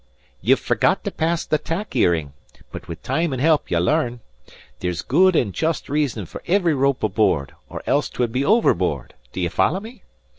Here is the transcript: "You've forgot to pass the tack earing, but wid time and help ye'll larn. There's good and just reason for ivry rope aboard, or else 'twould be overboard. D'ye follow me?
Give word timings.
"You've 0.41 0.59
forgot 0.59 1.03
to 1.03 1.11
pass 1.11 1.45
the 1.45 1.59
tack 1.59 1.95
earing, 1.95 2.33
but 2.71 2.87
wid 2.87 3.03
time 3.03 3.33
and 3.33 3.39
help 3.39 3.69
ye'll 3.69 3.81
larn. 3.83 4.21
There's 4.79 5.03
good 5.03 5.35
and 5.35 5.53
just 5.53 5.89
reason 5.89 6.25
for 6.25 6.41
ivry 6.47 6.73
rope 6.73 7.03
aboard, 7.03 7.53
or 7.69 7.83
else 7.85 8.09
'twould 8.09 8.31
be 8.31 8.43
overboard. 8.43 9.13
D'ye 9.31 9.47
follow 9.47 9.79
me? 9.79 10.01